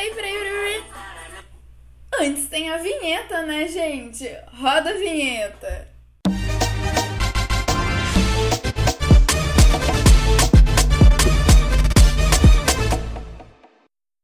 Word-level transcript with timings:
peraí, 0.00 0.14
peraí, 0.14 0.38
peraí. 0.38 0.84
Antes 2.20 2.48
tem 2.48 2.70
a 2.70 2.78
vinheta, 2.78 3.42
né, 3.42 3.68
gente? 3.68 4.26
Roda 4.52 4.90
a 4.90 4.94
vinheta. 4.94 5.88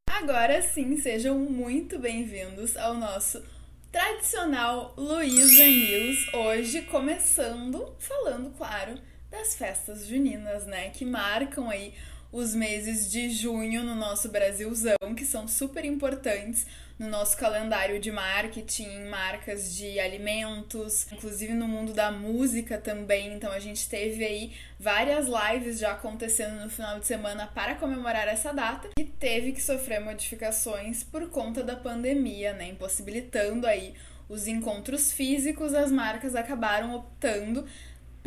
Agora 0.08 0.62
sim, 0.62 0.96
sejam 0.96 1.38
muito 1.38 1.98
bem-vindos 1.98 2.76
ao 2.76 2.94
nosso 2.94 3.44
tradicional 3.92 4.94
Luísa 4.96 5.64
News. 5.64 6.34
Hoje 6.34 6.82
começando 6.82 7.94
falando, 7.98 8.50
claro, 8.56 8.94
das 9.30 9.54
festas 9.56 10.06
juninas, 10.06 10.66
né? 10.66 10.90
Que 10.90 11.04
marcam 11.04 11.68
aí 11.68 11.94
os 12.32 12.54
meses 12.54 13.10
de 13.10 13.30
junho 13.30 13.82
no 13.82 13.94
nosso 13.94 14.28
Brasilzão, 14.28 15.14
que 15.16 15.24
são 15.24 15.46
super 15.46 15.84
importantes 15.84 16.66
no 16.98 17.08
nosso 17.08 17.36
calendário 17.36 18.00
de 18.00 18.10
marketing, 18.10 19.04
marcas 19.08 19.74
de 19.74 20.00
alimentos, 20.00 21.06
inclusive 21.12 21.52
no 21.52 21.68
mundo 21.68 21.92
da 21.92 22.10
música 22.10 22.78
também. 22.78 23.34
Então 23.34 23.52
a 23.52 23.58
gente 23.58 23.88
teve 23.88 24.24
aí 24.24 24.52
várias 24.80 25.26
lives 25.26 25.78
já 25.78 25.92
acontecendo 25.92 26.62
no 26.62 26.70
final 26.70 26.98
de 26.98 27.06
semana 27.06 27.46
para 27.46 27.74
comemorar 27.74 28.26
essa 28.28 28.52
data 28.52 28.88
e 28.98 29.04
teve 29.04 29.52
que 29.52 29.62
sofrer 29.62 30.00
modificações 30.00 31.04
por 31.04 31.28
conta 31.28 31.62
da 31.62 31.76
pandemia, 31.76 32.54
né, 32.54 32.68
impossibilitando 32.68 33.66
aí 33.66 33.94
os 34.28 34.48
encontros 34.48 35.12
físicos, 35.12 35.74
as 35.74 35.92
marcas 35.92 36.34
acabaram 36.34 36.96
optando 36.96 37.64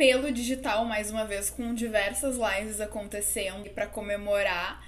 pelo 0.00 0.32
digital 0.32 0.86
mais 0.86 1.10
uma 1.10 1.26
vez 1.26 1.50
com 1.50 1.74
diversas 1.74 2.38
lives 2.38 2.80
acontecendo 2.80 3.68
para 3.68 3.86
comemorar 3.86 4.82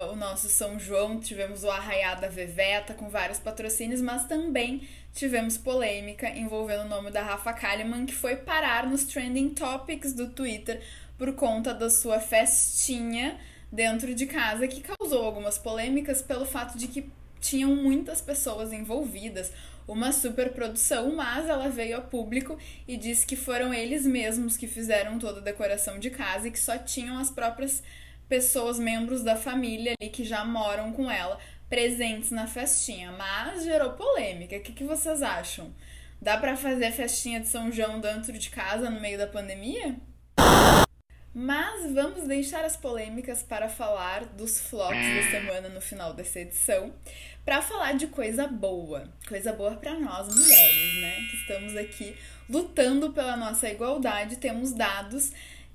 uh, 0.00 0.06
o 0.06 0.16
nosso 0.16 0.48
São 0.48 0.80
João, 0.80 1.20
tivemos 1.20 1.64
o 1.64 1.70
Arraiá 1.70 2.14
da 2.14 2.28
Veveta 2.28 2.94
com 2.94 3.10
vários 3.10 3.38
patrocínios, 3.38 4.00
mas 4.00 4.24
também 4.24 4.88
tivemos 5.12 5.58
polêmica 5.58 6.30
envolvendo 6.30 6.86
o 6.86 6.88
nome 6.88 7.10
da 7.10 7.22
Rafa 7.22 7.52
Kalimann, 7.52 8.06
que 8.06 8.14
foi 8.14 8.36
parar 8.36 8.86
nos 8.86 9.04
trending 9.04 9.50
topics 9.50 10.14
do 10.14 10.30
Twitter 10.30 10.82
por 11.18 11.34
conta 11.34 11.74
da 11.74 11.90
sua 11.90 12.18
festinha 12.18 13.38
dentro 13.70 14.14
de 14.14 14.24
casa, 14.24 14.66
que 14.66 14.80
causou 14.80 15.26
algumas 15.26 15.58
polêmicas 15.58 16.22
pelo 16.22 16.46
fato 16.46 16.78
de 16.78 16.88
que 16.88 17.12
tinham 17.38 17.76
muitas 17.76 18.22
pessoas 18.22 18.72
envolvidas, 18.72 19.52
uma 19.88 20.12
super 20.12 20.52
produção, 20.52 21.16
mas 21.16 21.48
ela 21.48 21.68
veio 21.70 21.96
a 21.96 22.00
público 22.02 22.58
e 22.86 22.96
disse 22.96 23.26
que 23.26 23.34
foram 23.34 23.72
eles 23.72 24.04
mesmos 24.04 24.56
que 24.56 24.66
fizeram 24.66 25.18
toda 25.18 25.40
a 25.40 25.42
decoração 25.42 25.98
de 25.98 26.10
casa 26.10 26.46
e 26.46 26.50
que 26.50 26.60
só 26.60 26.76
tinham 26.76 27.18
as 27.18 27.30
próprias 27.30 27.82
pessoas, 28.28 28.78
membros 28.78 29.24
da 29.24 29.34
família 29.34 29.94
ali 29.98 30.10
que 30.10 30.22
já 30.22 30.44
moram 30.44 30.92
com 30.92 31.10
ela, 31.10 31.38
presentes 31.70 32.30
na 32.30 32.46
festinha. 32.46 33.10
Mas 33.12 33.64
gerou 33.64 33.92
polêmica. 33.92 34.56
O 34.56 34.60
que, 34.60 34.72
que 34.72 34.84
vocês 34.84 35.22
acham? 35.22 35.74
Dá 36.20 36.36
para 36.36 36.56
fazer 36.56 36.92
festinha 36.92 37.40
de 37.40 37.46
São 37.46 37.72
João 37.72 38.00
dentro 38.00 38.32
de 38.32 38.50
casa 38.50 38.90
no 38.90 39.00
meio 39.00 39.16
da 39.16 39.26
pandemia? 39.26 39.96
Mas 41.34 41.92
vamos 41.92 42.26
deixar 42.26 42.64
as 42.64 42.76
polêmicas 42.76 43.42
para 43.42 43.68
falar 43.68 44.24
dos 44.24 44.60
flops 44.60 44.96
da 44.96 45.30
semana 45.30 45.68
no 45.68 45.80
final 45.80 46.14
dessa 46.14 46.40
edição, 46.40 46.92
para 47.44 47.62
falar 47.62 47.92
de 47.92 48.06
coisa 48.08 48.46
boa, 48.46 49.08
coisa 49.28 49.52
boa 49.52 49.76
para 49.76 49.94
nós 49.94 50.34
mulheres, 50.34 51.00
né? 51.00 51.14
Que 51.30 51.36
estamos 51.36 51.76
aqui 51.76 52.16
lutando 52.48 53.12
pela 53.12 53.36
nossa 53.36 53.68
igualdade, 53.68 54.36
temos 54.36 54.72
dados 54.72 55.32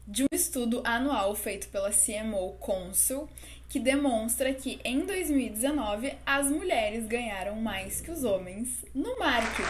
de 0.08 0.24
um 0.24 0.28
estudo 0.32 0.82
anual 0.84 1.34
feito 1.36 1.68
pela 1.70 1.92
CMO 1.92 2.54
Consul 2.60 3.30
que 3.74 3.80
demonstra 3.80 4.54
que 4.54 4.80
em 4.84 5.04
2019 5.04 6.14
as 6.24 6.46
mulheres 6.46 7.08
ganharam 7.08 7.56
mais 7.56 8.02
que 8.02 8.12
os 8.12 8.24
homens 8.24 8.86
no 8.94 9.18
marketing. 9.18 9.64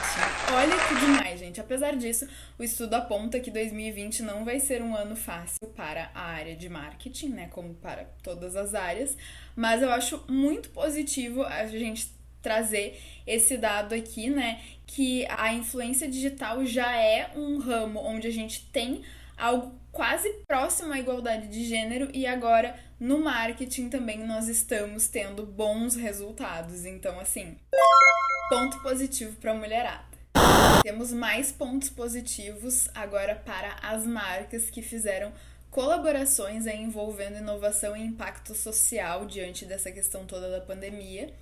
Olha 0.54 0.76
que 0.90 0.96
demais, 1.00 1.40
gente. 1.40 1.62
Apesar 1.62 1.96
disso, 1.96 2.28
o 2.60 2.64
estudo 2.64 2.96
aponta 2.96 3.40
que 3.40 3.50
2020 3.50 4.22
não 4.24 4.44
vai 4.44 4.60
ser 4.60 4.82
um 4.82 4.94
ano 4.94 5.16
fácil 5.16 5.70
para 5.74 6.12
a 6.14 6.22
área 6.22 6.54
de 6.54 6.68
marketing, 6.68 7.30
né, 7.30 7.48
como 7.50 7.76
para 7.76 8.04
todas 8.22 8.58
as 8.58 8.74
áreas, 8.74 9.16
mas 9.56 9.82
eu 9.82 9.90
acho 9.90 10.22
muito 10.28 10.68
positivo 10.72 11.44
a 11.44 11.66
gente 11.68 12.12
trazer 12.42 13.00
esse 13.26 13.56
dado 13.56 13.96
aqui, 13.96 14.30
né, 14.30 14.60
que 14.86 15.26
a 15.30 15.54
influência 15.54 16.10
digital 16.10 16.66
já 16.66 16.94
é 16.94 17.32
um 17.38 17.58
ramo 17.58 18.02
onde 18.02 18.28
a 18.28 18.32
gente 18.32 18.66
tem 18.66 19.02
algo 19.38 19.74
quase 19.92 20.30
próximo 20.48 20.92
à 20.92 21.00
igualdade 21.00 21.48
de 21.48 21.66
gênero 21.66 22.10
e 22.14 22.26
agora 22.26 22.76
no 23.00 23.20
marketing 23.20 23.90
também 23.90 24.26
nós 24.26 24.48
estamos 24.48 25.08
tendo 25.08 25.46
bons 25.46 25.96
resultados. 25.96 26.86
Então, 26.86 27.20
assim, 27.20 27.58
ponto 28.50 28.82
positivo 28.82 29.36
para 29.38 29.52
a 29.52 29.56
mulherada. 29.56 30.14
Temos 30.82 31.14
mais 31.14 31.52
pontos 31.52 31.90
positivos 31.90 32.90
agora 32.94 33.36
para 33.36 33.76
as 33.82 34.06
marcas 34.06 34.70
que 34.70 34.82
fizeram 34.82 35.32
colaborações 35.70 36.68
envolvendo 36.68 37.38
inovação 37.38 37.98
e 37.98 38.02
impacto 38.02 38.54
social 38.54 39.26
diante 39.26 39.66
dessa 39.66 39.92
questão 39.92 40.26
toda 40.26 40.50
da 40.50 40.62
pandemia. 40.62 41.34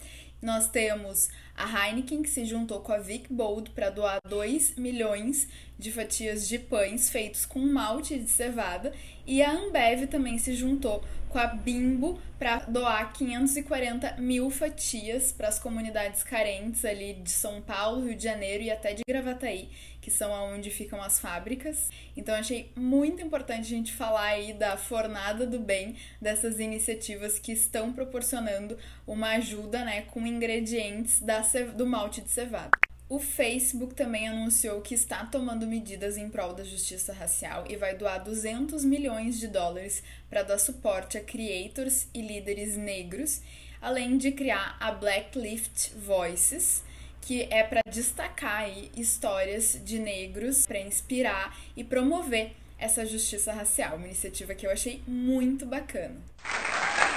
Nós 0.41 0.68
temos 0.68 1.29
a 1.56 1.88
Heineken, 1.88 2.24
que 2.24 2.29
se 2.29 2.46
juntou 2.46 2.79
com 2.79 2.91
a 2.91 2.97
Vic 2.97 3.31
Bold 3.31 3.69
para 3.72 3.91
doar 3.91 4.19
2 4.28 4.75
milhões 4.75 5.47
de 5.78 5.91
fatias 5.91 6.47
de 6.47 6.57
pães 6.57 7.09
feitos 7.09 7.46
com 7.46 7.59
malte 7.59 8.18
de 8.18 8.29
cevada. 8.29 8.91
E 9.28 9.44
a 9.44 9.52
Ambev 9.52 10.07
também 10.07 10.40
se 10.40 10.56
juntou 10.56 11.03
com 11.29 11.38
a 11.38 11.47
Bimbo 11.47 12.19
para 12.40 12.57
doar 12.62 13.13
540 13.13 14.18
mil 14.18 14.50
fatias 14.50 15.31
para 15.31 15.47
as 15.47 15.59
comunidades 15.59 16.24
carentes 16.24 16.84
ali 16.84 17.13
de 17.13 17.29
São 17.29 17.62
Paulo, 17.62 18.06
Rio 18.06 18.16
de 18.16 18.23
Janeiro 18.23 18.63
e 18.63 18.72
até 18.72 18.94
de 18.94 19.03
Gravataí, 19.08 19.69
que 20.01 20.12
são 20.12 20.34
aonde 20.34 20.69
ficam 20.69 21.01
as 21.01 21.19
fábricas. 21.19 21.89
Então 22.17 22.34
achei 22.35 22.72
muito 22.75 23.22
importante 23.22 23.62
a 23.62 23.78
gente 23.78 23.94
falar 23.94 24.25
aí 24.25 24.53
da 24.53 24.75
fornada 24.75 25.45
do 25.45 25.59
bem 25.59 25.95
dessas 26.19 26.59
iniciativas 26.59 27.38
que 27.39 27.51
estão 27.51 27.94
proporcionando 27.94 28.78
uma 29.06 29.29
ajuda, 29.35 29.85
né, 29.85 30.01
com 30.01 30.25
ingredientes 30.25 31.22
da, 31.22 31.41
do 31.75 31.85
malte 31.85 32.22
de 32.22 32.29
cevada. 32.29 32.72
O 33.11 33.19
Facebook 33.19 33.94
também 33.94 34.29
anunciou 34.29 34.79
que 34.79 34.95
está 34.95 35.25
tomando 35.25 35.67
medidas 35.67 36.16
em 36.16 36.29
prol 36.29 36.53
da 36.53 36.63
justiça 36.63 37.11
racial 37.11 37.66
e 37.69 37.75
vai 37.75 37.94
doar 37.94 38.23
200 38.23 38.85
milhões 38.85 39.38
de 39.38 39.50
dólares 39.50 40.01
para 40.29 40.44
dar 40.44 40.57
suporte 40.57 41.17
a 41.17 41.22
creators 41.22 42.07
e 42.13 42.22
líderes 42.22 42.78
negros, 42.78 43.41
além 43.81 44.17
de 44.17 44.31
criar 44.31 44.78
a 44.79 44.94
Blacklift 44.94 45.91
Voices, 45.97 46.85
que 47.22 47.44
é 47.44 47.64
para 47.64 47.82
destacar 47.90 48.68
histórias 48.98 49.80
de 49.86 50.00
negros, 50.00 50.66
para 50.66 50.80
inspirar 50.80 51.58
e 51.78 51.84
promover 51.84 52.52
essa 52.78 53.06
justiça 53.06 53.54
racial, 53.54 53.96
uma 53.96 54.08
iniciativa 54.08 54.56
que 54.56 54.66
eu 54.66 54.72
achei 54.72 55.04
muito 55.08 55.66
bacana. 55.66 56.20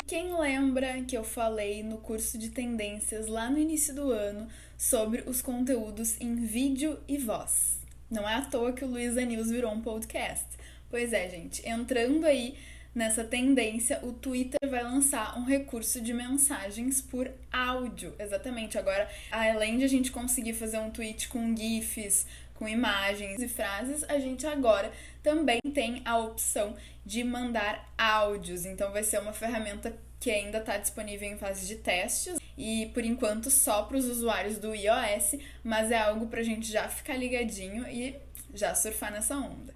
Quem 0.07 0.39
lembra 0.39 1.03
que 1.03 1.17
eu 1.17 1.25
falei 1.25 1.83
no 1.83 1.97
curso 1.97 2.37
de 2.37 2.51
tendências 2.51 3.27
lá 3.27 3.51
no 3.51 3.59
início 3.59 3.95
do 3.95 4.13
ano 4.13 4.47
sobre 4.77 5.23
os 5.27 5.41
conteúdos 5.41 6.21
em 6.21 6.37
vídeo 6.37 7.01
e 7.09 7.17
voz? 7.17 7.79
Não 8.11 8.29
é 8.29 8.35
à 8.35 8.43
toa 8.43 8.75
que 8.75 8.85
o 8.85 8.89
Luiza 8.89 9.25
News 9.25 9.51
virou 9.51 9.73
um 9.73 9.81
podcast. 9.81 10.45
Pois 10.91 11.15
é, 11.15 11.29
gente, 11.31 11.67
entrando 11.67 12.27
aí 12.27 12.55
nessa 12.95 13.25
tendência, 13.25 13.99
o 14.03 14.13
Twitter 14.13 14.59
vai 14.69 14.83
lançar 14.83 15.39
um 15.39 15.45
recurso 15.45 16.01
de 16.01 16.13
mensagens 16.15 17.01
por 17.01 17.31
áudio. 17.53 18.15
Exatamente. 18.19 18.79
Agora, 18.79 19.09
além 19.31 19.79
de 19.79 19.85
a 19.85 19.89
gente 19.89 20.13
conseguir 20.13 20.55
fazer 20.55 20.79
um 20.79 20.91
tweet 20.91 21.29
com 21.29 21.57
GIFs, 21.57 22.27
com 22.55 22.69
imagens 22.69 23.43
e 23.43 23.49
frases, 23.49 24.05
a 24.05 24.19
gente 24.19 24.47
agora 24.47 24.93
também 25.23 25.61
tem 25.73 26.03
a 26.05 26.19
opção 26.19 26.77
de 27.05 27.25
mandar 27.25 27.93
áudios. 27.99 28.65
Então 28.65 28.93
vai 28.93 29.03
ser 29.03 29.19
uma 29.21 29.33
ferramenta 29.33 29.97
que 30.21 30.31
ainda 30.31 30.59
está 30.59 30.79
disponível 30.79 31.29
em 31.29 31.37
fase 31.37 31.67
de 31.67 31.77
testes 31.77 32.39
e 32.57 32.91
por 32.95 33.05
enquanto 33.05 33.51
só 33.51 33.83
para 33.83 33.99
os 33.99 34.07
usuários 34.07 34.57
do 34.57 34.75
iOS, 34.75 35.37
mas 35.63 35.91
é 35.91 35.99
algo 35.99 36.29
para 36.29 36.41
a 36.41 36.45
gente 36.45 36.71
já 36.71 36.89
ficar 36.89 37.17
ligadinho 37.17 37.87
e 37.89 38.17
já 38.55 38.75
surfar 38.75 39.13
nessa 39.13 39.37
onda. 39.37 39.74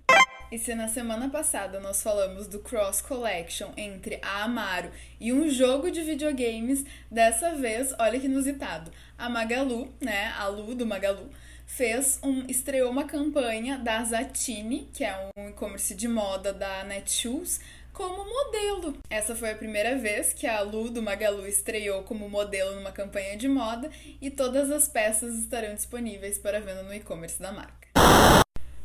E 0.50 0.59
se 0.59 0.75
na 0.75 0.89
semana 0.89 1.29
passada 1.29 1.79
nós 1.79 2.03
falamos 2.03 2.47
do 2.47 2.61
cross 2.61 3.03
collection 3.03 3.71
entre 3.77 4.19
a 4.23 4.45
Amaro 4.45 4.91
e 5.21 5.31
um 5.31 5.50
jogo 5.50 5.91
de 5.91 6.00
videogames, 6.00 6.87
dessa 7.11 7.55
vez, 7.55 7.95
olha 7.99 8.19
que 8.19 8.27
inusitado, 8.27 8.91
a 9.19 9.29
Magalu, 9.29 9.93
né, 10.00 10.33
a 10.39 10.47
Lu 10.47 10.75
do 10.75 10.87
Magalu, 10.87 11.31
fez 11.67 12.19
um 12.23 12.47
estreou 12.49 12.91
uma 12.91 13.05
campanha 13.05 13.77
da 13.77 14.03
Zatini, 14.03 14.89
que 14.91 15.05
é 15.05 15.31
um 15.37 15.50
e-commerce 15.50 15.95
de 15.95 16.09
moda 16.09 16.50
da 16.50 16.83
Netshoes, 16.85 17.61
como 17.93 18.25
modelo. 18.25 18.97
Essa 19.11 19.37
foi 19.37 19.50
a 19.50 19.56
primeira 19.56 19.99
vez 19.99 20.33
que 20.33 20.47
a 20.47 20.62
Lu 20.62 20.89
do 20.89 21.03
Magalu 21.03 21.47
estreou 21.47 22.05
como 22.05 22.27
modelo 22.27 22.75
numa 22.75 22.93
campanha 22.93 23.37
de 23.37 23.49
moda 23.49 23.91
e 24.19 24.31
todas 24.31 24.71
as 24.71 24.89
peças 24.89 25.35
estarão 25.35 25.75
disponíveis 25.75 26.39
para 26.39 26.59
venda 26.59 26.83
no 26.83 26.95
e-commerce 26.95 27.39
da 27.39 27.53
marca. 27.53 27.78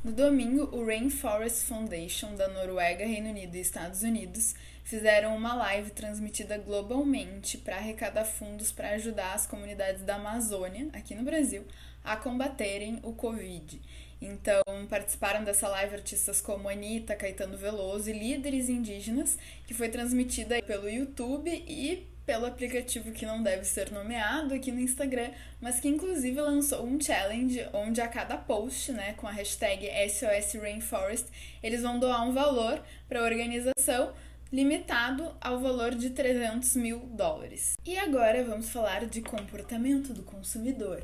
No 0.03 0.11
domingo, 0.11 0.67
o 0.75 0.85
Rainforest 0.85 1.63
Foundation 1.63 2.35
da 2.35 2.49
Noruega, 2.49 3.05
Reino 3.05 3.29
Unido 3.29 3.55
e 3.55 3.61
Estados 3.61 4.03
Unidos 4.03 4.53
fizeram 4.83 5.33
uma 5.33 5.53
live 5.53 5.91
transmitida 5.91 6.57
globalmente 6.57 7.57
para 7.57 7.77
arrecadar 7.77 8.25
fundos 8.25 8.69
para 8.69 8.89
ajudar 8.89 9.33
as 9.33 9.47
comunidades 9.47 10.01
da 10.01 10.15
Amazônia, 10.15 10.89
aqui 10.91 11.15
no 11.15 11.23
Brasil, 11.23 11.63
a 12.03 12.17
combaterem 12.17 12.99
o 13.01 13.13
Covid. 13.13 13.81
Então, 14.21 14.61
participaram 14.89 15.41
dessa 15.45 15.69
live 15.69 15.95
artistas 15.95 16.41
como 16.41 16.67
Anitta, 16.67 17.15
Caetano 17.15 17.57
Veloso 17.57 18.09
e 18.09 18.13
líderes 18.13 18.67
indígenas, 18.67 19.37
que 19.65 19.73
foi 19.73 19.87
transmitida 19.87 20.61
pelo 20.63 20.89
YouTube 20.89 21.49
e 21.49 22.05
pelo 22.25 22.45
aplicativo 22.45 23.11
que 23.11 23.25
não 23.25 23.43
deve 23.43 23.65
ser 23.65 23.91
nomeado 23.91 24.53
aqui 24.53 24.71
no 24.71 24.79
Instagram, 24.79 25.29
mas 25.59 25.79
que 25.79 25.87
inclusive 25.87 26.39
lançou 26.39 26.85
um 26.85 26.99
challenge 26.99 27.67
onde 27.73 28.01
a 28.01 28.07
cada 28.07 28.37
post, 28.37 28.91
né, 28.91 29.13
com 29.13 29.27
a 29.27 29.31
hashtag 29.31 29.89
SOS 30.09 30.59
Rainforest, 30.61 31.27
eles 31.61 31.81
vão 31.81 31.99
doar 31.99 32.27
um 32.27 32.33
valor 32.33 32.81
para 33.07 33.19
a 33.19 33.23
organização 33.23 34.13
limitado 34.51 35.35
ao 35.41 35.59
valor 35.59 35.95
de 35.95 36.11
300 36.11 36.75
mil 36.75 36.99
dólares. 36.99 37.73
E 37.83 37.97
agora 37.97 38.43
vamos 38.43 38.69
falar 38.69 39.05
de 39.05 39.21
comportamento 39.21 40.13
do 40.13 40.21
consumidor. 40.21 41.01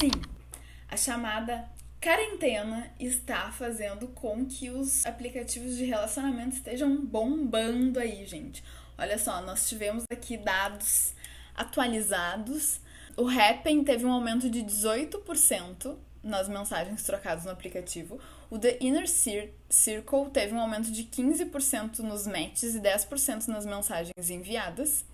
Sim, 0.00 0.10
a 0.88 0.96
chamada 0.96 1.68
quarentena 2.02 2.90
está 2.98 3.50
fazendo 3.50 4.08
com 4.08 4.46
que 4.46 4.70
os 4.70 5.04
aplicativos 5.04 5.76
de 5.76 5.84
relacionamento 5.84 6.56
estejam 6.56 7.04
bombando 7.04 7.98
aí, 7.98 8.24
gente. 8.24 8.62
Olha 8.98 9.18
só, 9.18 9.40
nós 9.42 9.68
tivemos 9.68 10.04
aqui 10.10 10.36
dados 10.36 11.14
atualizados. 11.54 12.80
O 13.16 13.28
Happn 13.28 13.84
teve 13.84 14.04
um 14.04 14.12
aumento 14.12 14.48
de 14.48 14.62
18% 14.62 15.96
nas 16.22 16.48
mensagens 16.48 17.02
trocadas 17.02 17.44
no 17.44 17.50
aplicativo. 17.50 18.18
O 18.50 18.58
The 18.58 18.78
Inner 18.80 19.06
Circle 19.08 20.30
teve 20.32 20.54
um 20.54 20.60
aumento 20.60 20.90
de 20.90 21.04
15% 21.04 22.00
nos 22.00 22.26
matches 22.26 22.74
e 22.74 22.80
10% 22.80 23.48
nas 23.48 23.64
mensagens 23.64 24.30
enviadas 24.30 25.04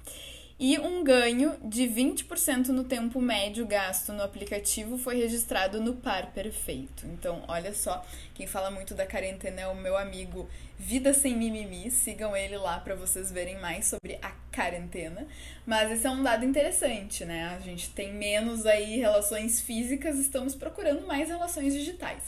e 0.65 0.79
um 0.79 1.03
ganho 1.03 1.57
de 1.65 1.89
20% 1.89 2.69
no 2.69 2.85
tempo 2.85 3.21
médio 3.21 3.67
gasto 3.67 4.13
no 4.13 4.23
aplicativo 4.23 4.97
foi 4.97 5.17
registrado 5.17 5.81
no 5.81 5.95
par 5.95 6.31
perfeito. 6.31 7.05
Então, 7.07 7.43
olha 7.49 7.75
só, 7.75 8.07
quem 8.33 8.47
fala 8.47 8.71
muito 8.71 8.95
da 8.95 9.05
quarentena 9.05 9.63
é 9.63 9.67
o 9.67 9.75
meu 9.75 9.97
amigo 9.97 10.49
Vida 10.79 11.13
Sem 11.13 11.37
Mimimi. 11.37 11.91
Sigam 11.91 12.37
ele 12.37 12.57
lá 12.57 12.79
para 12.79 12.95
vocês 12.95 13.33
verem 13.33 13.59
mais 13.59 13.87
sobre 13.87 14.21
a 14.23 14.31
quarentena. 14.55 15.27
Mas 15.67 15.91
esse 15.91 16.07
é 16.07 16.11
um 16.11 16.23
dado 16.23 16.45
interessante, 16.45 17.25
né? 17.25 17.57
A 17.57 17.59
gente 17.59 17.91
tem 17.91 18.13
menos 18.13 18.65
aí 18.65 18.99
relações 18.99 19.61
físicas, 19.61 20.17
estamos 20.17 20.55
procurando 20.55 21.05
mais 21.05 21.29
relações 21.29 21.75
digitais. 21.75 22.23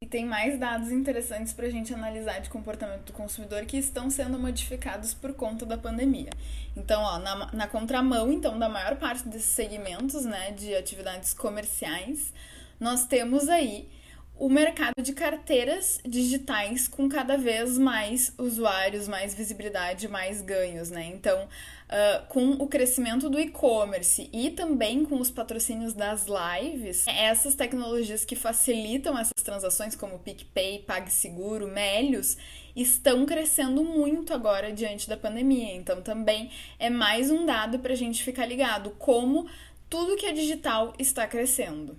E 0.00 0.06
tem 0.06 0.24
mais 0.24 0.58
dados 0.58 0.92
interessantes 0.92 1.52
para 1.52 1.66
a 1.66 1.70
gente 1.70 1.92
analisar 1.92 2.40
de 2.40 2.48
comportamento 2.48 3.06
do 3.06 3.12
consumidor 3.12 3.64
que 3.64 3.76
estão 3.76 4.08
sendo 4.08 4.38
modificados 4.38 5.12
por 5.12 5.34
conta 5.34 5.66
da 5.66 5.76
pandemia. 5.76 6.30
Então, 6.76 7.02
ó, 7.02 7.18
na, 7.18 7.52
na 7.52 7.66
contramão 7.66 8.30
então 8.32 8.56
da 8.58 8.68
maior 8.68 8.96
parte 8.96 9.28
desses 9.28 9.50
segmentos, 9.50 10.24
né, 10.24 10.52
de 10.52 10.74
atividades 10.74 11.34
comerciais, 11.34 12.32
nós 12.78 13.06
temos 13.06 13.48
aí 13.48 13.88
o 14.38 14.48
mercado 14.48 15.02
de 15.02 15.12
carteiras 15.12 15.98
digitais 16.06 16.86
com 16.86 17.08
cada 17.08 17.36
vez 17.36 17.76
mais 17.76 18.32
usuários, 18.38 19.08
mais 19.08 19.34
visibilidade, 19.34 20.06
mais 20.06 20.40
ganhos, 20.40 20.90
né? 20.90 21.06
Então, 21.06 21.44
uh, 21.44 22.26
com 22.28 22.52
o 22.52 22.68
crescimento 22.68 23.28
do 23.28 23.40
e-commerce 23.40 24.30
e 24.32 24.50
também 24.50 25.04
com 25.04 25.20
os 25.20 25.28
patrocínios 25.28 25.92
das 25.92 26.26
lives, 26.26 27.04
essas 27.08 27.56
tecnologias 27.56 28.24
que 28.24 28.36
facilitam 28.36 29.18
essas 29.18 29.42
transações, 29.42 29.96
como 29.96 30.20
PicPay, 30.20 30.84
PagSeguro, 30.86 31.66
Melios, 31.66 32.36
estão 32.76 33.26
crescendo 33.26 33.82
muito 33.82 34.32
agora 34.32 34.72
diante 34.72 35.08
da 35.08 35.16
pandemia. 35.16 35.74
Então, 35.74 36.00
também 36.00 36.48
é 36.78 36.88
mais 36.88 37.28
um 37.28 37.44
dado 37.44 37.80
para 37.80 37.92
a 37.92 37.96
gente 37.96 38.22
ficar 38.22 38.46
ligado 38.46 38.90
como 38.98 39.48
tudo 39.90 40.16
que 40.16 40.26
é 40.26 40.32
digital 40.32 40.94
está 40.96 41.26
crescendo. 41.26 41.98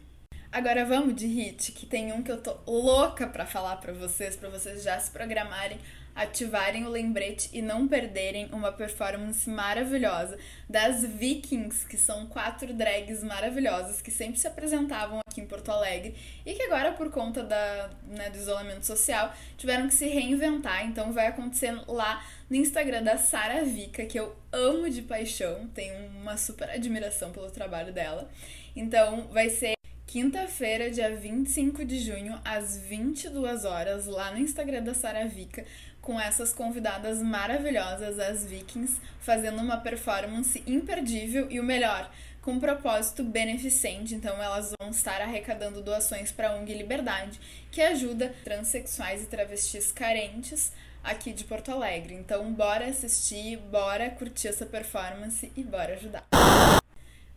Agora 0.52 0.84
vamos 0.84 1.14
de 1.14 1.28
hit, 1.28 1.72
que 1.74 1.86
tem 1.86 2.12
um 2.12 2.24
que 2.24 2.32
eu 2.32 2.42
tô 2.42 2.58
louca 2.66 3.28
para 3.28 3.46
falar 3.46 3.76
para 3.76 3.94
vocês, 3.94 4.36
para 4.36 4.50
vocês 4.50 4.82
já 4.82 5.00
se 5.00 5.12
programarem, 5.12 5.78
ativarem 6.16 6.88
o 6.88 6.90
lembrete 6.90 7.52
e 7.54 7.62
não 7.62 7.88
perderem 7.88 8.48
uma 8.52 8.72
performance 8.72 9.48
maravilhosa 9.48 10.40
das 10.68 11.06
Vikings, 11.06 11.86
que 11.86 12.00
são 12.00 12.26
quatro 12.26 12.74
drags 12.74 13.24
maravilhosas 13.24 14.02
que 14.02 14.10
sempre 14.10 14.40
se 14.40 14.48
apresentavam 14.48 15.20
aqui 15.20 15.40
em 15.40 15.46
Porto 15.46 15.70
Alegre 15.70 16.16
e 16.44 16.56
que 16.56 16.64
agora 16.64 16.94
por 16.94 17.12
conta 17.12 17.44
da, 17.44 17.92
né, 18.08 18.32
do 18.32 18.38
isolamento 18.40 18.88
social 18.88 19.32
tiveram 19.56 19.88
que 19.88 19.94
se 19.94 20.08
reinventar. 20.08 20.84
Então 20.84 21.14
vai 21.14 21.28
acontecer 21.28 21.80
lá 21.88 22.26
no 22.50 22.56
Instagram 22.56 23.04
da 23.04 23.20
Sara 23.20 23.64
Vika, 23.64 24.04
que 24.08 24.20
eu 24.20 24.36
amo 24.52 24.90
de 24.90 25.04
paixão, 25.04 25.68
tenho 25.76 26.08
uma 26.20 26.38
super 26.38 26.72
admiração 26.72 27.32
pelo 27.32 27.52
trabalho 27.52 27.94
dela. 27.94 28.28
Então 28.76 29.28
vai 29.28 29.48
ser 29.52 29.79
quinta-feira, 30.10 30.90
dia 30.90 31.16
25 31.16 31.86
de 31.86 32.00
junho, 32.00 32.42
às 32.44 32.80
22 32.80 33.64
horas, 33.64 34.08
lá 34.08 34.32
no 34.32 34.40
Instagram 34.40 34.82
da 34.82 34.96
Saravica, 34.96 35.64
com 36.02 36.20
essas 36.20 36.52
convidadas 36.52 37.22
maravilhosas, 37.22 38.18
as 38.18 38.44
Vikings, 38.44 39.00
fazendo 39.20 39.62
uma 39.62 39.78
performance 39.78 40.64
imperdível 40.66 41.46
e 41.52 41.60
o 41.60 41.64
melhor, 41.64 42.12
com 42.42 42.54
um 42.54 42.60
propósito 42.60 43.24
beneficente. 43.24 44.16
Então, 44.16 44.42
elas 44.42 44.74
vão 44.82 44.90
estar 44.90 45.22
arrecadando 45.22 45.80
doações 45.80 46.32
para 46.32 46.50
a 46.50 46.56
ONG 46.56 46.74
Liberdade, 46.74 47.40
que 47.70 47.80
ajuda 47.80 48.34
transexuais 48.44 49.22
e 49.22 49.28
travestis 49.28 49.92
carentes 49.92 50.72
aqui 51.04 51.32
de 51.32 51.44
Porto 51.44 51.72
Alegre. 51.72 52.16
Então, 52.16 52.52
bora 52.52 52.88
assistir, 52.88 53.58
bora 53.58 54.10
curtir 54.10 54.48
essa 54.48 54.66
performance 54.66 55.52
e 55.56 55.64
bora 55.64 55.94
ajudar. 55.94 56.26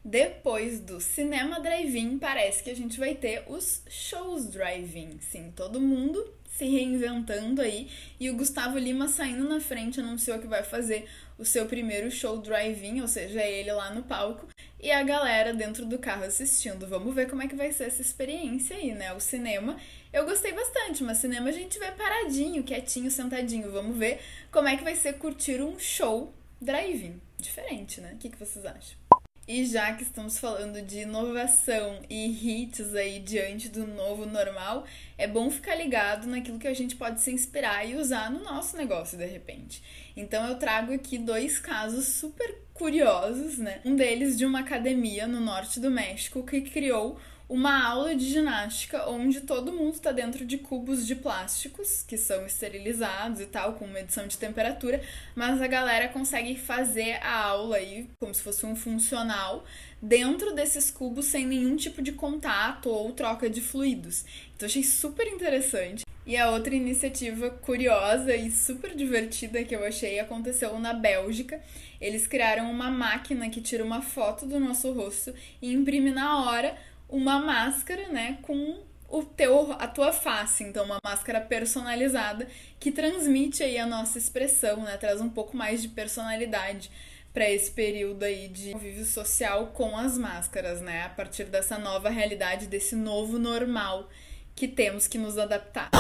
Depois 0.05 0.81
do 0.81 1.01
cinema 1.01 1.61
drive-in, 1.61 2.19
parece 2.19 2.63
que 2.63 2.71
a 2.71 2.77
gente 2.77 2.99
vai 2.99 3.15
ter 3.15 3.45
os 3.47 3.83
shows 3.89 4.47
drive-in. 4.47 5.21
Sim, 5.21 5.53
todo 5.55 5.81
mundo 5.81 6.33
se 6.57 6.65
reinventando 6.65 7.63
aí. 7.63 7.89
E 8.19 8.29
o 8.29 8.37
Gustavo 8.37 8.79
Lima 8.79 9.09
saindo 9.09 9.49
na 9.49 9.61
frente 9.61 10.01
anunciou 10.01 10.39
que 10.39 10.47
vai 10.47 10.63
fazer 10.63 11.09
o 11.39 11.45
seu 11.45 11.67
primeiro 11.67 12.11
show 12.11 12.39
drive-in, 12.39 13.01
ou 13.01 13.09
seja, 13.09 13.43
ele 13.43 13.73
lá 13.73 13.95
no 13.95 14.03
palco 14.03 14.49
e 14.81 14.91
a 14.91 15.03
galera 15.03 15.55
dentro 15.55 15.87
do 15.87 15.99
carro 15.99 16.25
assistindo. 16.25 16.87
Vamos 16.87 17.15
ver 17.15 17.31
como 17.31 17.43
é 17.43 17.49
que 17.49 17.55
vai 17.55 17.73
ser 17.73 17.85
essa 17.85 18.03
experiência 18.03 18.77
aí, 18.77 18.93
né? 18.93 19.13
O 19.13 19.21
cinema, 19.21 19.77
eu 20.13 20.25
gostei 20.25 20.53
bastante, 20.53 21.05
mas 21.05 21.19
cinema 21.19 21.49
a 21.49 21.53
gente 21.53 21.79
vê 21.79 21.93
paradinho, 21.93 22.65
quietinho, 22.65 23.11
sentadinho. 23.11 23.71
Vamos 23.71 23.97
ver 23.97 24.21
como 24.51 24.69
é 24.69 24.77
que 24.77 24.85
vai 24.85 24.97
ser 24.97 25.15
curtir 25.15 25.63
um 25.63 25.79
show 25.79 26.35
drive-in. 26.61 27.21
Diferente, 27.39 28.01
né? 28.01 28.13
O 28.15 28.19
que, 28.19 28.31
que 28.31 28.39
vocês 28.39 28.65
acham? 28.65 29.02
E 29.47 29.67
já 29.67 29.93
que 29.95 30.05
estamos 30.05 30.39
falando 30.39 30.81
de 30.81 31.01
inovação 31.01 32.01
e 32.09 32.27
hits 32.27 32.95
aí 32.95 33.19
diante 33.19 33.69
do 33.69 33.85
novo 33.85 34.25
normal, 34.25 34.85
é 35.19 35.27
bom 35.27 35.51
ficar 35.51 35.75
ligado 35.75 36.29
naquilo 36.29 36.61
que 36.61 36.69
a 36.69 36.75
gente 36.75 36.95
pode 36.95 37.21
se 37.21 37.33
inspirar 37.33 37.85
e 37.85 37.97
usar 37.97 38.31
no 38.31 38.45
nosso 38.45 38.77
negócio 38.77 39.19
de 39.19 39.27
repente. 39.27 39.83
Então 40.17 40.47
eu 40.47 40.55
trago 40.61 40.93
aqui 40.93 41.19
dois 41.19 41.59
casos 41.59 42.07
super 42.07 42.63
curiosos, 42.73 43.59
né? 43.59 43.81
Um 43.85 43.97
deles 43.97 44.39
de 44.39 44.47
uma 44.47 44.61
academia 44.61 45.27
no 45.27 45.41
norte 45.41 45.81
do 45.81 45.91
México 45.91 46.45
que 46.45 46.61
criou 46.61 47.19
uma 47.53 47.87
aula 47.87 48.17
de 48.17 48.25
ginástica 48.25 49.11
onde 49.11 49.43
todo 49.43 49.75
mundo 49.75 49.93
está 49.93 50.11
dentro 50.11 50.43
de 50.43 50.57
cubos 50.57 51.07
de 51.07 51.15
plásticos 51.15 52.03
que 52.03 52.17
são 52.17 52.47
esterilizados 52.47 53.41
e 53.43 53.47
tal, 53.47 53.75
com 53.75 53.87
medição 53.87 54.27
de 54.27 54.39
temperatura, 54.39 55.03
mas 55.35 55.61
a 55.61 55.67
galera 55.67 56.09
consegue 56.09 56.57
fazer 56.57 57.23
a 57.23 57.45
aula 57.45 57.77
aí 57.77 58.09
como 58.19 58.35
se 58.35 58.41
fosse 58.41 58.65
um 58.65 58.75
funcional 58.75 59.67
dentro 60.01 60.55
desses 60.55 60.91
cubos 60.91 61.27
sem 61.27 61.45
nenhum 61.45 61.77
tipo 61.77 62.01
de 62.01 62.13
contato 62.13 62.89
ou 62.89 63.13
troca 63.13 63.51
de 63.51 63.61
fluidos. 63.61 64.25
Então 64.57 64.67
achei 64.67 64.83
super 64.83 65.27
interessante. 65.27 66.07
E 66.25 66.37
a 66.37 66.51
outra 66.51 66.75
iniciativa 66.75 67.51
curiosa 67.51 68.35
e 68.35 68.49
super 68.51 68.95
divertida 68.95 69.65
que 69.65 69.75
eu 69.75 69.85
achei 69.85 70.21
aconteceu 70.21 70.79
na 70.79 70.95
Bélgica. 70.95 71.61
Eles 72.01 72.29
criaram 72.29 72.71
uma 72.71 72.89
máquina 72.91 73.51
que 73.51 73.61
tira 73.61 73.85
uma 73.85 74.01
foto 74.01 74.47
do 74.47 74.61
nosso 74.61 74.93
rosto 74.93 75.35
e 75.61 75.73
imprime 75.73 76.13
na 76.13 76.45
hora 76.45 76.77
uma 77.13 77.39
máscara, 77.39 78.09
né, 78.09 78.39
com 78.43 78.83
o 79.07 79.23
teu, 79.23 79.73
a 79.73 79.87
tua 79.87 80.11
face, 80.11 80.65
então 80.65 80.87
uma 80.87 80.97
máscara 81.05 81.39
personalizada 81.43 82.49
que 82.81 82.91
transmite 82.91 83.63
aí 83.63 83.77
a 83.77 83.85
nossa 83.85 84.17
expressão, 84.17 84.83
né, 84.83 84.97
traz 84.97 85.21
um 85.21 85.29
pouco 85.29 85.55
mais 85.55 85.83
de 85.83 85.89
personalidade 85.89 86.91
para 87.33 87.49
esse 87.51 87.71
período 87.71 88.23
aí 88.23 88.49
de 88.49 88.73
convívio 88.73 89.05
social 89.05 89.69
com 89.69 89.97
as 89.97 90.17
máscaras, 90.17 90.81
né, 90.81 91.03
a 91.03 91.11
partir 91.11 91.45
dessa 91.45 91.77
nova 91.77 92.09
realidade, 92.09 92.67
desse 92.67 92.97
novo 92.97 93.39
normal 93.39 94.09
que 94.55 94.67
temos 94.67 95.07
que 95.07 95.19
nos 95.19 95.37
adaptar. 95.37 95.91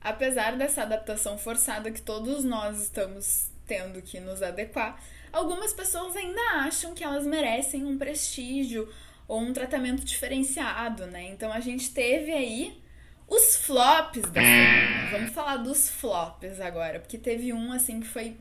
Apesar 0.00 0.56
dessa 0.56 0.82
adaptação 0.82 1.36
forçada 1.36 1.90
que 1.90 2.00
todos 2.00 2.44
nós 2.44 2.80
estamos 2.80 3.50
tendo 3.66 4.00
que 4.00 4.20
nos 4.20 4.42
adequar, 4.42 5.02
algumas 5.32 5.72
pessoas 5.72 6.16
ainda 6.16 6.40
acham 6.56 6.94
que 6.94 7.04
elas 7.04 7.26
merecem 7.26 7.84
um 7.84 7.98
prestígio 7.98 8.88
ou 9.26 9.40
um 9.40 9.52
tratamento 9.52 10.04
diferenciado, 10.04 11.06
né? 11.06 11.24
Então 11.30 11.52
a 11.52 11.60
gente 11.60 11.92
teve 11.92 12.30
aí 12.32 12.80
Os 13.26 13.56
flops 13.56 14.22
da 14.30 14.40
semana. 14.42 15.10
Vamos 15.10 15.30
falar 15.30 15.56
dos 15.56 15.88
flops 15.88 16.60
agora, 16.60 17.00
porque 17.00 17.16
teve 17.16 17.52
um 17.52 17.72
assim 17.72 18.00
que 18.00 18.06
foi 18.06 18.36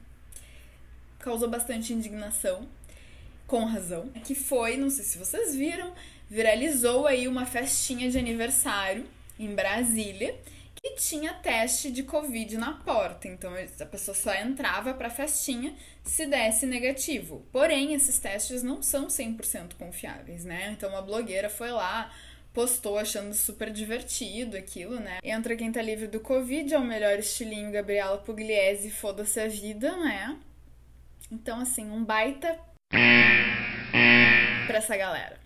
causou 1.20 1.50
bastante 1.50 1.94
indignação, 1.94 2.68
com 3.48 3.64
razão, 3.64 4.10
que 4.26 4.36
foi, 4.36 4.76
não 4.76 4.90
sei 4.90 5.06
se 5.06 5.18
vocês 5.18 5.56
viram, 5.56 5.94
viralizou 6.30 7.08
aí 7.08 7.28
uma 7.30 7.46
festinha 7.46 8.12
de 8.12 8.18
aniversário 8.18 9.06
em 9.40 9.56
Brasília 9.56 10.36
que 10.84 10.96
tinha 10.96 11.34
teste 11.34 11.90
de 11.90 12.04
Covid 12.04 12.58
na 12.58 12.74
porta. 12.74 13.30
Então 13.30 13.54
a 13.80 13.86
pessoa 13.86 14.14
só 14.14 14.36
entrava 14.36 14.94
para 14.94 15.08
a 15.08 15.12
festinha 15.12 15.74
se 16.04 16.26
desse 16.26 16.66
negativo. 16.66 17.48
Porém, 17.54 17.94
esses 17.94 18.20
testes 18.20 18.62
não 18.62 18.82
são 18.82 19.08
100% 19.08 19.76
confiáveis, 19.80 20.44
né? 20.44 20.72
Então 20.72 20.90
uma 20.90 21.02
blogueira 21.02 21.50
foi 21.50 21.72
lá, 21.72 22.14
postou 22.54 22.98
achando 22.98 23.34
super 23.34 23.72
divertido 23.72 24.58
aquilo, 24.58 25.00
né? 25.00 25.20
Entra 25.24 25.56
quem 25.56 25.72
tá 25.72 25.82
livre 25.82 26.08
do 26.08 26.20
Covid, 26.20 26.74
é 26.74 26.78
o 26.78 26.84
melhor 26.84 27.18
estilinho 27.18 27.72
Gabriela 27.72 28.18
Pugliese, 28.18 28.92
foda-se 28.92 29.40
a 29.40 29.48
vida, 29.48 29.96
né? 29.96 30.38
Então, 31.32 31.62
assim, 31.62 31.90
um 31.90 32.04
baita 32.04 32.60
pra 34.68 34.78
essa 34.78 34.98
galera. 34.98 35.43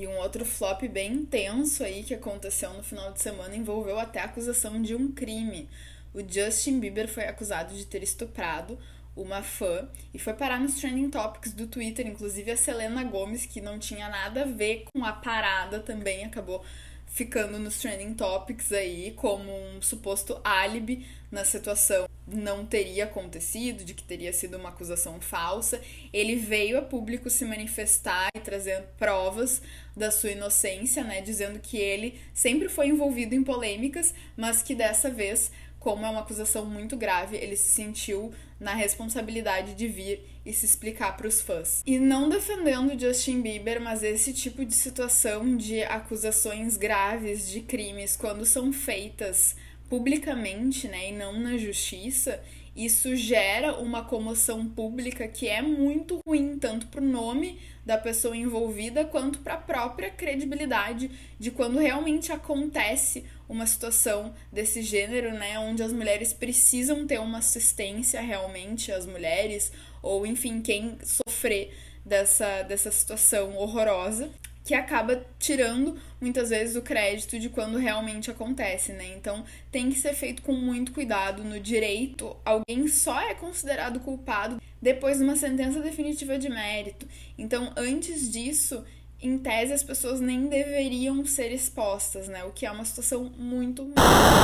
E 0.00 0.06
um 0.06 0.16
outro 0.16 0.46
flop 0.46 0.80
bem 0.88 1.12
intenso 1.12 1.84
aí 1.84 2.02
que 2.02 2.14
aconteceu 2.14 2.72
no 2.72 2.82
final 2.82 3.12
de 3.12 3.20
semana 3.20 3.54
envolveu 3.54 3.98
até 3.98 4.18
a 4.18 4.24
acusação 4.24 4.80
de 4.80 4.94
um 4.94 5.12
crime. 5.12 5.68
O 6.14 6.20
Justin 6.26 6.80
Bieber 6.80 7.06
foi 7.06 7.24
acusado 7.24 7.74
de 7.74 7.84
ter 7.84 8.02
estuprado 8.02 8.78
uma 9.14 9.42
fã 9.42 9.86
e 10.14 10.18
foi 10.18 10.32
parar 10.32 10.58
nos 10.58 10.76
trending 10.80 11.10
topics 11.10 11.52
do 11.52 11.66
Twitter, 11.66 12.06
inclusive 12.06 12.50
a 12.50 12.56
Selena 12.56 13.04
Gomes, 13.04 13.44
que 13.44 13.60
não 13.60 13.78
tinha 13.78 14.08
nada 14.08 14.44
a 14.44 14.46
ver 14.46 14.86
com 14.90 15.04
a 15.04 15.12
parada, 15.12 15.80
também 15.80 16.24
acabou 16.24 16.64
ficando 17.10 17.58
nos 17.58 17.78
trending 17.78 18.14
topics 18.14 18.72
aí 18.72 19.12
como 19.16 19.52
um 19.52 19.82
suposto 19.82 20.40
álibi 20.42 21.06
na 21.30 21.44
situação 21.44 22.08
não 22.26 22.64
teria 22.64 23.04
acontecido, 23.04 23.84
de 23.84 23.92
que 23.92 24.04
teria 24.04 24.32
sido 24.32 24.56
uma 24.56 24.68
acusação 24.68 25.20
falsa. 25.20 25.80
Ele 26.12 26.36
veio 26.36 26.78
a 26.78 26.82
público 26.82 27.28
se 27.28 27.44
manifestar 27.44 28.28
e 28.34 28.40
trazer 28.40 28.82
provas 28.98 29.60
da 29.96 30.10
sua 30.10 30.30
inocência, 30.30 31.02
né, 31.02 31.20
dizendo 31.20 31.58
que 31.58 31.76
ele 31.76 32.20
sempre 32.32 32.68
foi 32.68 32.86
envolvido 32.88 33.34
em 33.34 33.42
polêmicas, 33.42 34.14
mas 34.36 34.62
que 34.62 34.74
dessa 34.74 35.10
vez, 35.10 35.50
como 35.78 36.06
é 36.06 36.10
uma 36.10 36.20
acusação 36.20 36.64
muito 36.64 36.96
grave, 36.96 37.36
ele 37.36 37.56
se 37.56 37.70
sentiu 37.70 38.32
na 38.60 38.74
responsabilidade 38.74 39.74
de 39.74 39.88
vir 39.88 40.22
e 40.44 40.52
se 40.52 40.66
explicar 40.66 41.16
para 41.16 41.26
os 41.26 41.40
fãs. 41.40 41.82
E 41.86 41.98
não 41.98 42.28
defendendo 42.28 42.98
Justin 42.98 43.40
Bieber, 43.40 43.80
mas 43.80 44.02
esse 44.02 44.32
tipo 44.34 44.64
de 44.64 44.74
situação 44.74 45.56
de 45.56 45.82
acusações 45.82 46.76
graves 46.76 47.48
de 47.48 47.62
crimes 47.62 48.16
quando 48.16 48.44
são 48.44 48.72
feitas 48.72 49.56
publicamente, 49.90 50.86
né, 50.86 51.10
e 51.10 51.12
não 51.12 51.38
na 51.38 51.58
justiça, 51.58 52.40
isso 52.76 53.16
gera 53.16 53.76
uma 53.80 54.04
comoção 54.04 54.66
pública 54.68 55.26
que 55.26 55.48
é 55.48 55.60
muito 55.60 56.20
ruim, 56.24 56.56
tanto 56.58 56.86
para 56.86 57.00
o 57.00 57.04
nome 57.04 57.58
da 57.84 57.98
pessoa 57.98 58.36
envolvida 58.36 59.04
quanto 59.04 59.40
para 59.40 59.54
a 59.54 59.58
própria 59.58 60.08
credibilidade 60.08 61.10
de 61.38 61.50
quando 61.50 61.80
realmente 61.80 62.30
acontece 62.30 63.24
uma 63.48 63.66
situação 63.66 64.32
desse 64.52 64.80
gênero, 64.80 65.32
né, 65.32 65.58
onde 65.58 65.82
as 65.82 65.92
mulheres 65.92 66.32
precisam 66.32 67.04
ter 67.04 67.18
uma 67.18 67.38
assistência 67.38 68.20
realmente, 68.20 68.92
as 68.92 69.04
mulheres, 69.04 69.72
ou 70.00 70.24
enfim, 70.24 70.62
quem 70.62 70.98
sofrer 71.02 71.76
dessa, 72.06 72.62
dessa 72.62 72.92
situação 72.92 73.56
horrorosa 73.56 74.30
que 74.70 74.74
acaba 74.76 75.26
tirando 75.36 75.98
muitas 76.20 76.50
vezes 76.50 76.76
o 76.76 76.82
crédito 76.82 77.40
de 77.40 77.48
quando 77.48 77.76
realmente 77.76 78.30
acontece, 78.30 78.92
né? 78.92 79.16
Então 79.16 79.44
tem 79.68 79.90
que 79.90 79.98
ser 79.98 80.14
feito 80.14 80.42
com 80.42 80.52
muito 80.52 80.92
cuidado 80.92 81.42
no 81.42 81.58
direito. 81.58 82.36
Alguém 82.44 82.86
só 82.86 83.20
é 83.20 83.34
considerado 83.34 83.98
culpado 83.98 84.62
depois 84.80 85.18
de 85.18 85.24
uma 85.24 85.34
sentença 85.34 85.80
definitiva 85.80 86.38
de 86.38 86.48
mérito. 86.48 87.04
Então, 87.36 87.72
antes 87.76 88.30
disso, 88.30 88.84
em 89.20 89.36
tese, 89.38 89.72
as 89.72 89.82
pessoas 89.82 90.20
nem 90.20 90.46
deveriam 90.46 91.26
ser 91.26 91.50
expostas, 91.50 92.28
né? 92.28 92.44
O 92.44 92.52
que 92.52 92.64
é 92.64 92.70
uma 92.70 92.84
situação 92.84 93.24
muito. 93.36 93.92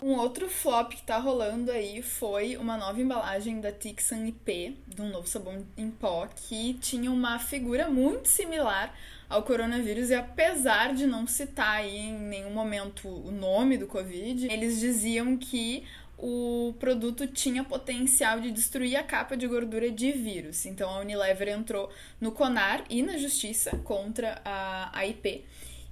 Um 0.03 0.17
outro 0.17 0.51
flop 0.51 0.91
que 0.91 1.03
tá 1.03 1.19
rolando 1.19 1.71
aí 1.71 2.03
foi 2.03 2.57
uma 2.57 2.77
nova 2.77 3.01
embalagem 3.01 3.61
da 3.61 3.71
Tixan 3.71 4.27
IP, 4.27 4.77
de 4.89 5.01
um 5.01 5.09
novo 5.09 5.29
sabão 5.29 5.65
em 5.79 5.89
pó, 5.89 6.27
que 6.27 6.75
tinha 6.75 7.13
uma 7.13 7.39
figura 7.39 7.89
muito 7.89 8.29
similar 8.29 8.93
ao 9.29 9.43
coronavírus 9.43 10.11
e 10.11 10.15
apesar 10.15 10.95
de 10.95 11.07
não 11.07 11.27
citar 11.27 11.77
aí 11.77 11.97
em 11.97 12.19
nenhum 12.19 12.51
momento 12.51 13.09
o 13.09 13.31
nome 13.31 13.77
do 13.77 13.87
Covid, 13.87 14.47
eles 14.53 14.79
diziam 14.79 15.37
que 15.37 15.85
o 16.19 16.75
produto 16.79 17.27
tinha 17.27 17.63
potencial 17.63 18.41
de 18.41 18.51
destruir 18.51 18.97
a 18.97 19.03
capa 19.03 19.37
de 19.37 19.47
gordura 19.47 19.91
de 19.91 20.13
vírus. 20.13 20.65
Então 20.65 20.89
a 20.89 21.01
Unilever 21.01 21.49
entrou 21.49 21.91
no 22.21 22.33
CONAR 22.33 22.85
e 22.89 23.03
na 23.03 23.19
justiça 23.19 23.77
contra 23.85 24.41
a, 24.45 24.91
a 24.99 25.07
IP 25.07 25.45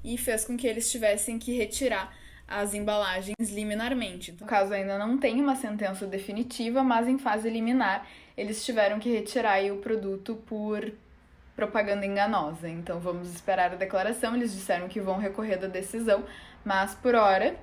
e 0.03 0.17
fez 0.17 0.45
com 0.45 0.57
que 0.57 0.67
eles 0.67 0.91
tivessem 0.91 1.39
que 1.39 1.57
retirar 1.57 2.17
as 2.47 2.75
embalagens 2.75 3.51
liminarmente. 3.51 4.31
Então, 4.31 4.47
no 4.47 4.51
caso 4.51 4.73
ainda 4.73 4.99
não 4.99 5.17
tem 5.17 5.41
uma 5.41 5.57
sentença 5.57 6.07
definitiva, 6.07 6.85
mas 6.85 7.09
em 7.09 7.19
fase 7.19 7.49
liminar 7.49 8.07
eles 8.37 8.65
tiveram 8.65 8.99
que 8.99 9.11
retirar 9.11 9.63
o 9.73 9.79
produto 9.79 10.37
por 10.47 10.93
propaganda 11.55 12.05
enganosa. 12.05 12.69
Então 12.69 12.99
vamos 12.99 13.33
esperar 13.33 13.73
a 13.73 13.77
declaração. 13.77 14.35
Eles 14.35 14.53
disseram 14.53 14.89
que 14.89 15.01
vão 15.01 15.19
recorrer 15.19 15.57
da 15.57 15.69
decisão, 15.69 16.25
mas 16.65 16.95
por 16.95 17.15
hora 17.15 17.57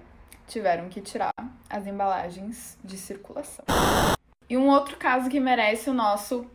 tiveram 0.48 0.90
que 0.90 1.02
tirar 1.02 1.32
as 1.70 1.88
embalagens 1.88 2.78
de 2.84 2.98
circulação. 2.98 3.66
E 4.50 4.58
um 4.58 4.68
outro 4.68 4.98
caso 4.98 5.30
que 5.30 5.40
merece 5.40 5.90
o 5.90 5.94
nosso 5.94 6.46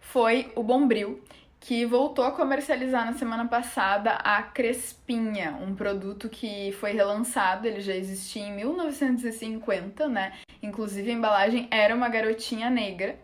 foi 0.00 0.52
o 0.54 0.62
Bombril, 0.62 1.20
que 1.58 1.84
voltou 1.84 2.24
a 2.24 2.30
comercializar 2.30 3.04
na 3.06 3.14
semana 3.14 3.48
passada 3.48 4.12
a 4.16 4.42
Crespinha, 4.42 5.58
um 5.60 5.74
produto 5.74 6.28
que 6.28 6.70
foi 6.78 6.92
relançado, 6.92 7.66
ele 7.66 7.80
já 7.80 7.96
existia 7.96 8.44
em 8.44 8.54
1950, 8.54 10.06
né? 10.06 10.34
Inclusive 10.62 11.10
a 11.10 11.14
embalagem 11.14 11.66
era 11.70 11.94
uma 11.94 12.08
garotinha 12.08 12.70
negra. 12.70 13.18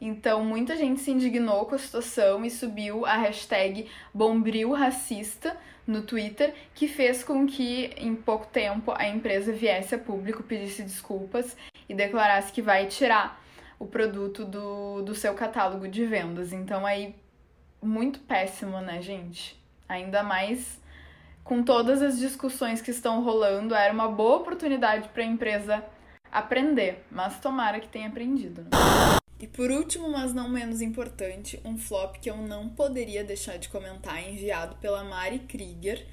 Então, 0.00 0.42
muita 0.42 0.76
gente 0.76 1.00
se 1.00 1.10
indignou 1.10 1.66
com 1.66 1.74
a 1.74 1.78
situação 1.78 2.44
e 2.44 2.50
subiu 2.50 3.04
a 3.04 3.16
hashtag 3.16 3.88
Bombril 4.14 4.72
Racista 4.72 5.56
no 5.86 6.02
Twitter, 6.02 6.54
que 6.74 6.88
fez 6.88 7.22
com 7.22 7.46
que, 7.46 7.92
em 7.96 8.14
pouco 8.14 8.46
tempo, 8.46 8.94
a 8.96 9.06
empresa 9.06 9.52
viesse 9.52 9.94
a 9.94 9.98
público, 9.98 10.42
pedisse 10.42 10.82
desculpas 10.82 11.56
e 11.88 11.94
declarasse 11.94 12.52
que 12.52 12.62
vai 12.62 12.86
tirar 12.86 13.42
o 13.78 13.86
produto 13.86 14.44
do, 14.44 15.02
do 15.02 15.14
seu 15.14 15.34
catálogo 15.34 15.86
de 15.86 16.06
vendas. 16.06 16.52
Então, 16.52 16.86
aí, 16.86 17.14
muito 17.82 18.20
péssimo, 18.20 18.80
né, 18.80 19.02
gente? 19.02 19.60
Ainda 19.88 20.22
mais 20.22 20.80
com 21.42 21.62
todas 21.62 22.00
as 22.00 22.18
discussões 22.18 22.80
que 22.80 22.90
estão 22.90 23.22
rolando, 23.22 23.74
era 23.74 23.92
uma 23.92 24.08
boa 24.08 24.36
oportunidade 24.36 25.08
para 25.08 25.22
a 25.22 25.26
empresa 25.26 25.84
aprender, 26.30 27.04
mas 27.10 27.40
tomara 27.40 27.80
que 27.80 27.88
tenha 27.88 28.08
aprendido. 28.08 28.62
Né? 28.62 29.19
E 29.40 29.46
por 29.46 29.70
último, 29.70 30.10
mas 30.10 30.34
não 30.34 30.50
menos 30.50 30.82
importante, 30.82 31.58
um 31.64 31.78
flop 31.78 32.16
que 32.16 32.28
eu 32.28 32.36
não 32.36 32.68
poderia 32.68 33.24
deixar 33.24 33.56
de 33.56 33.70
comentar, 33.70 34.22
enviado 34.28 34.76
pela 34.76 35.02
Mari 35.02 35.38
Krieger, 35.40 36.06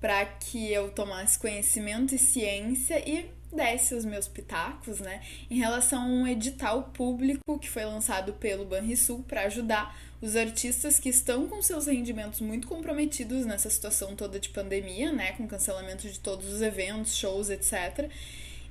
para 0.00 0.24
que 0.24 0.72
eu 0.72 0.90
tomasse 0.90 1.36
conhecimento 1.38 2.14
e 2.14 2.18
ciência 2.18 2.98
e 3.08 3.28
desse 3.52 3.94
os 3.94 4.04
meus 4.04 4.28
pitacos, 4.28 5.00
né, 5.00 5.20
em 5.50 5.56
relação 5.56 6.02
a 6.02 6.06
um 6.06 6.26
edital 6.26 6.84
público 6.94 7.58
que 7.58 7.68
foi 7.68 7.84
lançado 7.84 8.32
pelo 8.34 8.64
Banrisul 8.64 9.24
para 9.24 9.42
ajudar 9.42 9.94
os 10.22 10.36
artistas 10.36 10.98
que 10.98 11.08
estão 11.08 11.48
com 11.48 11.60
seus 11.60 11.86
rendimentos 11.86 12.40
muito 12.40 12.66
comprometidos 12.66 13.44
nessa 13.44 13.68
situação 13.68 14.14
toda 14.14 14.38
de 14.38 14.48
pandemia, 14.48 15.12
né, 15.12 15.32
com 15.32 15.48
cancelamento 15.48 16.08
de 16.08 16.18
todos 16.20 16.46
os 16.46 16.62
eventos, 16.62 17.16
shows, 17.16 17.50
etc, 17.50 18.08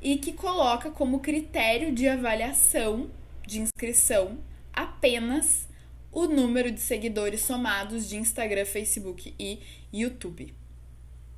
e 0.02 0.18
que 0.18 0.32
coloca 0.32 0.90
como 0.90 1.20
critério 1.20 1.94
de 1.94 2.08
avaliação 2.08 3.10
de 3.46 3.60
inscrição 3.60 4.40
apenas 4.74 5.68
o 6.12 6.26
número 6.28 6.72
de 6.72 6.82
seguidores 6.82 7.42
somados 7.42 8.08
de 8.08 8.18
Instagram, 8.18 8.66
Facebook 8.66 9.34
e 9.40 9.60
YouTube. 9.94 10.54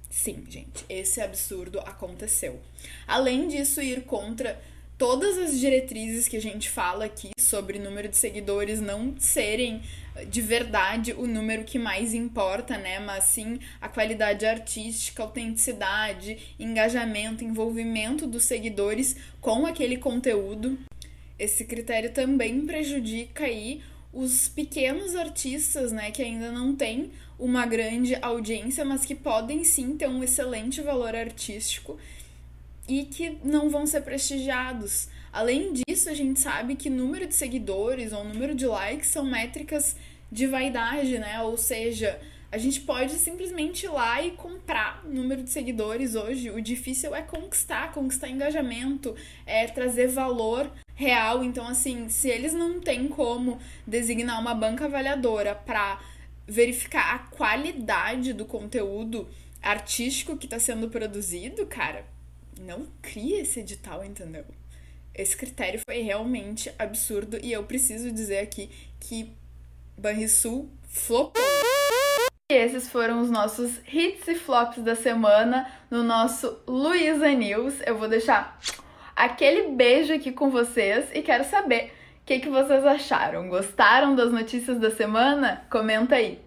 Sim, 0.10 0.44
gente, 0.48 0.86
esse 0.90 1.22
absurdo 1.22 1.80
aconteceu. 1.80 2.60
Além 3.08 3.48
disso, 3.48 3.82
ir 3.82 4.04
contra 4.04 4.62
todas 4.98 5.38
as 5.38 5.60
diretrizes 5.60 6.28
que 6.28 6.38
a 6.38 6.42
gente 6.42 6.70
fala 6.70 7.06
aqui 7.06 7.32
sobre 7.40 7.80
número 7.80 8.08
de 8.08 8.18
seguidores 8.18 8.80
não 8.80 9.16
serem 9.20 9.82
de 10.30 10.42
verdade 10.42 11.14
o 11.14 11.26
número 11.26 11.64
que 11.64 11.80
mais 11.80 12.14
importa, 12.14 12.78
né? 12.78 13.00
Mas 13.00 13.26
sim 13.26 13.60
a 13.82 13.90
qualidade 13.90 14.46
artística, 14.46 15.24
autenticidade, 15.24 16.56
engajamento, 16.60 17.44
envolvimento 17.44 18.28
dos 18.28 18.46
seguidores 18.46 19.16
com 19.42 19.66
aquele 19.66 19.98
conteúdo 19.98 20.78
esse 21.44 21.66
critério 21.66 22.12
também 22.12 22.66
prejudica 22.66 23.46
aí 23.46 23.82
os 24.12 24.48
pequenos 24.48 25.16
artistas, 25.16 25.92
né, 25.92 26.12
que 26.12 26.22
ainda 26.22 26.52
não 26.52 26.76
têm 26.76 27.12
uma 27.40 27.66
grande 27.66 28.16
audiência, 28.22 28.86
mas 28.86 29.04
que 29.04 29.16
podem 29.16 29.64
sim 29.64 29.98
ter 29.98 30.08
um 30.08 30.24
excelente 30.24 30.82
valor 30.82 31.16
artístico 31.16 31.98
e 32.88 33.06
que 33.06 33.38
não 33.44 33.70
vão 33.70 33.88
ser 33.88 34.02
prestigiados. 34.02 35.08
Além 35.32 35.74
disso, 35.74 36.10
a 36.10 36.14
gente 36.14 36.40
sabe 36.40 36.76
que 36.76 36.90
número 36.90 37.26
de 37.26 37.34
seguidores 37.34 38.14
ou 38.14 38.24
número 38.24 38.54
de 38.54 38.68
likes 38.68 39.08
são 39.08 39.26
métricas 39.26 39.96
de 40.32 40.46
vaidade, 40.46 41.18
né? 41.18 41.42
Ou 41.42 41.58
seja, 41.58 42.20
a 42.54 42.58
gente 42.60 42.82
pode 42.82 43.14
simplesmente 43.14 43.88
ir 43.88 43.90
lá 43.90 44.22
e 44.22 44.30
comprar 44.30 45.04
número 45.06 45.42
de 45.42 45.50
seguidores 45.50 46.14
hoje. 46.14 46.52
O 46.52 46.62
difícil 46.62 47.16
é 47.16 47.24
conquistar, 47.24 47.92
conquistar 47.92 48.30
engajamento, 48.30 49.16
é 49.44 49.66
trazer 49.66 50.06
valor 50.10 50.72
real. 50.94 51.44
Então, 51.44 51.68
assim, 51.68 52.10
se 52.10 52.30
eles 52.30 52.54
não 52.54 52.80
têm 52.80 53.08
como 53.08 53.60
designar 53.88 54.40
uma 54.40 54.54
banca 54.54 54.86
avaliadora 54.86 55.56
para 55.56 56.00
verificar 56.48 57.16
a 57.16 57.20
qualidade 57.36 58.34
do 58.34 58.46
conteúdo 58.46 59.28
artístico 59.60 60.38
que 60.38 60.46
está 60.46 60.60
sendo 60.60 60.90
produzido, 60.90 61.66
cara, 61.66 62.06
não 62.62 62.86
cria 63.02 63.42
esse 63.42 63.62
edital, 63.62 64.06
entendeu? 64.06 64.46
Esse 65.16 65.36
critério 65.36 65.82
foi 65.84 66.02
realmente 66.02 66.72
absurdo 66.78 67.40
e 67.42 67.52
eu 67.52 67.64
preciso 67.64 68.12
dizer 68.12 68.38
aqui 68.38 68.70
que 69.00 69.34
Banrisul 69.98 70.70
flopou. 70.88 71.42
E 72.54 72.56
esses 72.56 72.88
foram 72.88 73.20
os 73.20 73.32
nossos 73.32 73.82
hits 73.92 74.28
e 74.28 74.36
flops 74.36 74.84
da 74.84 74.94
semana 74.94 75.66
no 75.90 76.04
nosso 76.04 76.60
Luísa 76.68 77.32
News. 77.32 77.82
Eu 77.84 77.98
vou 77.98 78.08
deixar 78.08 78.60
aquele 79.16 79.72
beijo 79.72 80.14
aqui 80.14 80.32
com 80.32 80.52
vocês 80.52 81.10
e 81.16 81.24
quero 81.24 81.46
saber 81.46 81.92
o 82.22 82.26
que, 82.28 82.38
que 82.38 82.50
vocês 82.50 82.86
acharam. 82.86 83.50
Gostaram 83.50 84.16
das 84.16 84.32
notícias 84.32 84.78
da 84.78 84.92
semana? 84.92 85.66
Comenta 85.68 86.14
aí. 86.14 86.43